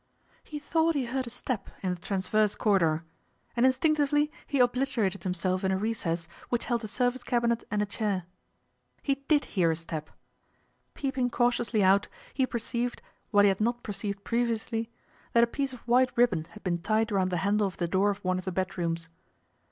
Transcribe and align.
He 0.43 0.57
thought 0.57 0.95
he 0.95 1.05
heard 1.05 1.27
a 1.27 1.29
step 1.29 1.69
in 1.83 1.93
the 1.93 2.01
transverse 2.01 2.55
corridor, 2.55 3.03
and 3.55 3.67
instinctively 3.67 4.31
he 4.47 4.59
obliterated 4.59 5.21
himself 5.21 5.63
in 5.63 5.71
a 5.71 5.77
recess 5.77 6.27
which 6.49 6.65
held 6.65 6.83
a 6.83 6.87
service 6.87 7.21
cabinet 7.21 7.63
and 7.69 7.83
a 7.83 7.85
chair. 7.85 8.23
He 9.03 9.23
did 9.27 9.45
hear 9.45 9.69
a 9.69 9.75
step. 9.75 10.09
Peeping 10.95 11.29
cautiously 11.29 11.83
out, 11.83 12.07
he 12.33 12.47
perceived, 12.47 12.99
what 13.29 13.45
he 13.45 13.49
had 13.49 13.61
not 13.61 13.83
perceived 13.83 14.23
previously, 14.23 14.89
that 15.33 15.43
a 15.43 15.45
piece 15.45 15.71
of 15.71 15.87
white 15.87 16.09
ribbon 16.15 16.45
had 16.45 16.63
been 16.63 16.79
tied 16.81 17.11
round 17.11 17.29
the 17.29 17.37
handle 17.45 17.67
of 17.67 17.77
the 17.77 17.87
door 17.87 18.09
of 18.09 18.25
one 18.25 18.39
of 18.39 18.45
the 18.45 18.51
bedrooms. 18.51 19.07